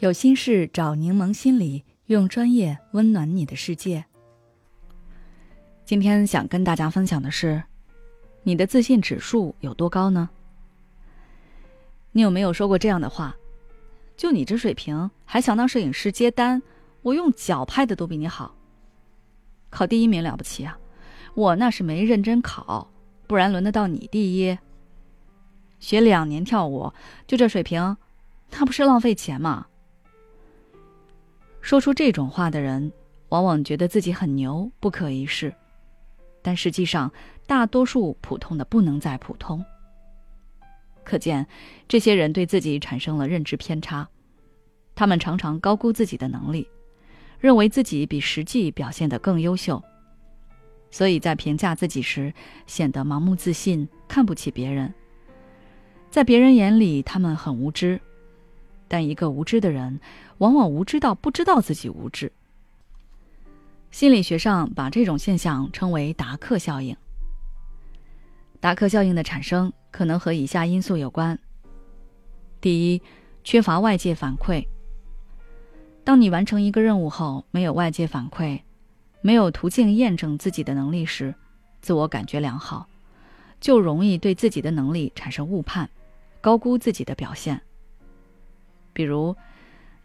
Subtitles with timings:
[0.00, 4.02] 有心事找柠檬心理，用专业温暖你的世界。
[5.84, 7.62] 今天想跟大家分享的是，
[8.42, 10.30] 你的自信指数有多高呢？
[12.12, 13.36] 你有没有说过这样的话？
[14.16, 16.62] 就你这水平，还想当摄影师接单？
[17.02, 18.54] 我用脚拍的都比你好。
[19.68, 20.78] 考第一名了不起啊！
[21.34, 22.90] 我那是没认真考，
[23.26, 24.58] 不然轮得到你第一？
[25.78, 26.90] 学两年跳舞，
[27.26, 27.98] 就这水平，
[28.52, 29.66] 那不是浪费钱吗？
[31.60, 32.92] 说出这种话的人，
[33.28, 35.54] 往往觉得自己很牛，不可一世。
[36.42, 37.12] 但实际上，
[37.46, 39.64] 大多数普通的不能再普通。
[41.04, 41.46] 可见，
[41.86, 44.08] 这些人对自己产生了认知偏差。
[44.94, 46.66] 他们常常高估自己的能力，
[47.38, 49.82] 认为自己比实际表现得更优秀，
[50.90, 52.32] 所以在评价自己时
[52.66, 54.92] 显得盲目自信，看不起别人。
[56.10, 58.00] 在别人眼里，他们很无知。
[58.90, 60.00] 但一个无知的人，
[60.38, 62.32] 往往无知到不知道自己无知。
[63.92, 66.96] 心理学上把这种现象称为达克效应。
[68.58, 71.38] 达克效应的产生可能和以下因素有关：
[72.60, 73.00] 第一，
[73.44, 74.66] 缺乏外界反馈。
[76.02, 78.60] 当你完成一个任务后，没有外界反馈，
[79.20, 81.32] 没有途径验证自己的能力时，
[81.80, 82.88] 自我感觉良好，
[83.60, 85.88] 就容易对自己的能力产生误判，
[86.40, 87.60] 高估自己的表现。
[88.92, 89.36] 比如，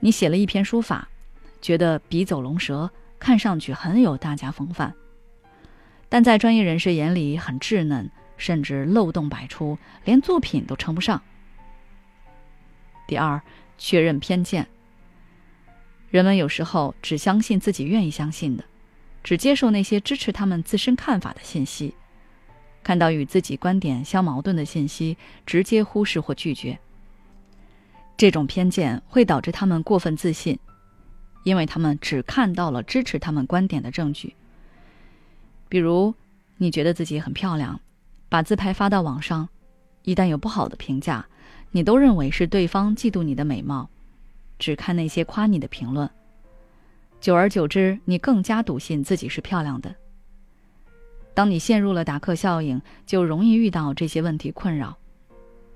[0.00, 1.08] 你写了一篇书法，
[1.60, 4.92] 觉得笔走龙蛇，看上去很有大家风范，
[6.08, 11.22] 但在专业人士眼里很稚嫩，甚至漏洞百出，连作品都称不上。
[13.06, 13.40] 第二，
[13.78, 14.66] 确认偏见。
[16.10, 18.64] 人们有时候只相信自己愿意相信的，
[19.22, 21.94] 只接受那些支持他们自身看法的信息，
[22.82, 26.78] 看到与自己观点相矛盾的信息，直接忽视或拒绝。
[28.16, 30.58] 这种偏见会导致他们过分自信，
[31.42, 34.34] 因为他们只看到了支持他们观点的证据。
[35.68, 36.14] 比如，
[36.56, 37.80] 你觉得自己很漂亮，
[38.28, 39.48] 把自拍发到网上，
[40.02, 41.26] 一旦有不好的评价，
[41.72, 43.90] 你都认为是对方嫉妒你的美貌，
[44.58, 46.08] 只看那些夸你的评论。
[47.20, 49.92] 久而久之，你更加笃信自己是漂亮的。
[51.34, 54.96] 当你陷入了达克效应，就容易遇到这些问题困扰，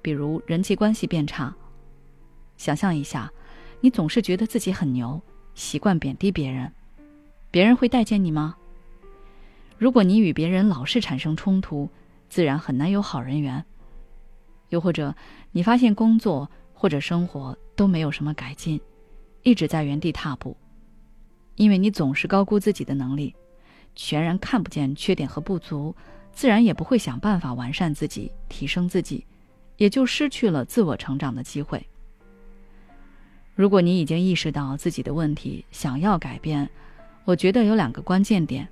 [0.00, 1.54] 比如人际关系变差。
[2.62, 3.28] 想象一下，
[3.80, 5.20] 你总是觉得自己很牛，
[5.52, 6.72] 习惯贬低别人，
[7.50, 8.54] 别人会待见你吗？
[9.76, 11.90] 如果你与别人老是产生冲突，
[12.28, 13.64] 自然很难有好人缘。
[14.68, 15.12] 又或者，
[15.50, 18.80] 你发现工作或者生活都没有什么改进，
[19.42, 20.56] 一直在原地踏步，
[21.56, 23.34] 因为你总是高估自己的能力，
[23.96, 25.92] 全然看不见缺点和不足，
[26.30, 29.26] 自然也不会想办法完善自己、提升自己，
[29.78, 31.84] 也就失去了自我成长的机会。
[33.54, 36.68] 如果你已经意识到自己的问题，想要改变，
[37.24, 38.66] 我觉得有两个关键点。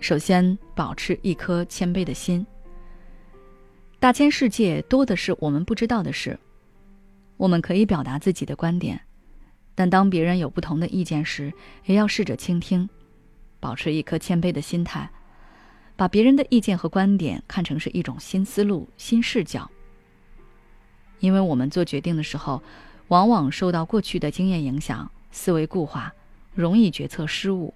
[0.00, 2.44] 首先，保持一颗谦卑的心。
[4.00, 6.36] 大千世界多的是我们不知道的事，
[7.36, 9.00] 我们可以表达自己的观点，
[9.76, 11.52] 但当别人有不同的意见时，
[11.84, 12.88] 也要试着倾听，
[13.60, 15.08] 保持一颗谦卑的心态，
[15.94, 19.70] 把别人的意见和观点看成是一种新思路、新视角。
[21.20, 22.60] 因为我们做决定的时候。
[23.08, 26.12] 往往受到过去的经验影响，思维固化，
[26.54, 27.72] 容易决策失误。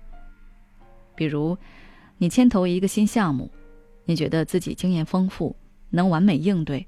[1.14, 1.56] 比如，
[2.18, 3.50] 你牵头一个新项目，
[4.04, 5.54] 你觉得自己经验丰富，
[5.90, 6.86] 能完美应对，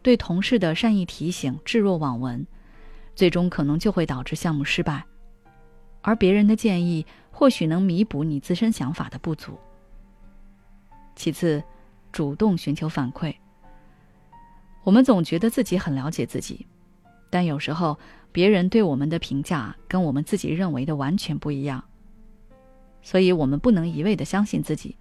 [0.00, 2.46] 对同事的善意提醒置若罔闻，
[3.14, 5.04] 最终可能就会导致项目失败。
[6.00, 9.58] 而别人的建议或许能弥补你自身想法的不足。
[11.16, 11.62] 其次，
[12.12, 13.34] 主动寻求反馈。
[14.84, 16.64] 我们总觉得自己很了解自己。
[17.30, 17.98] 但有时候，
[18.32, 21.84] 别人对我们的评价跟我们自己认为的完全不一样，
[23.02, 24.96] 所以我们不能一味的相信自己。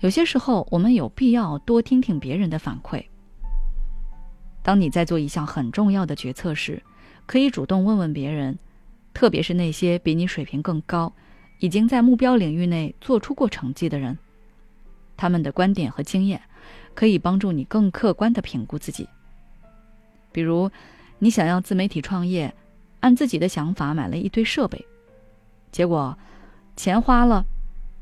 [0.00, 3.04] 有些时候，我们有必要多听听别人的反馈。
[4.62, 6.82] 当你在做一项很重要的决策时，
[7.26, 8.58] 可以主动问问别人，
[9.14, 11.12] 特别是那些比你水平更高、
[11.58, 14.18] 已经在目标领域内做出过成绩的人，
[15.16, 16.40] 他们的观点和经验
[16.94, 19.08] 可以帮助你更客观的评估自己。
[20.32, 20.70] 比如。
[21.22, 22.52] 你想要自媒体创业，
[23.00, 24.84] 按自己的想法买了一堆设备，
[25.70, 26.16] 结果
[26.76, 27.44] 钱花了，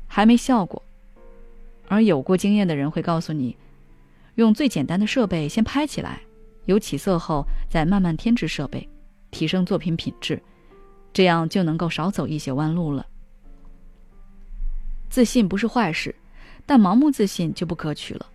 [0.07, 0.81] 还没效果。
[1.89, 3.57] 而有过经验的人会告诉你，
[4.35, 6.21] 用最简单的设备先拍起来，
[6.65, 8.87] 有起色后再慢慢添置设备，
[9.31, 10.41] 提升作品品质，
[11.11, 13.05] 这样就能够少走一些弯路了。
[15.09, 16.15] 自信不是坏事，
[16.65, 18.25] 但盲目自信就不可取了。